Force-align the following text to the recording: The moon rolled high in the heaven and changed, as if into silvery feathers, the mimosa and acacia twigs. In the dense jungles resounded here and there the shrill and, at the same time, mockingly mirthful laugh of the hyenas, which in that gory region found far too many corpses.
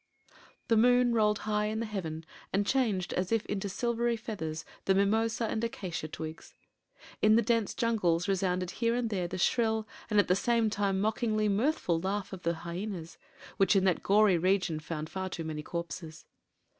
The 0.67 0.77
moon 0.77 1.13
rolled 1.13 1.37
high 1.45 1.65
in 1.67 1.79
the 1.79 1.85
heaven 1.85 2.25
and 2.51 2.65
changed, 2.65 3.13
as 3.13 3.31
if 3.31 3.45
into 3.45 3.69
silvery 3.69 4.17
feathers, 4.17 4.65
the 4.85 4.95
mimosa 4.95 5.45
and 5.45 5.63
acacia 5.63 6.07
twigs. 6.07 6.55
In 7.21 7.35
the 7.35 7.43
dense 7.43 7.75
jungles 7.75 8.27
resounded 8.27 8.71
here 8.71 8.95
and 8.95 9.11
there 9.11 9.27
the 9.27 9.37
shrill 9.37 9.87
and, 10.09 10.19
at 10.19 10.27
the 10.27 10.35
same 10.35 10.71
time, 10.71 10.99
mockingly 11.01 11.47
mirthful 11.47 12.01
laugh 12.01 12.33
of 12.33 12.41
the 12.41 12.55
hyenas, 12.65 13.19
which 13.57 13.75
in 13.75 13.83
that 13.83 14.01
gory 14.01 14.39
region 14.39 14.79
found 14.79 15.07
far 15.07 15.29
too 15.29 15.43
many 15.43 15.61
corpses. 15.61 16.25